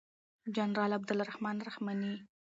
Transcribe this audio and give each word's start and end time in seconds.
جنرال 0.55 0.91
عبدالرحمن 0.97 1.55
رحماني 1.67 2.13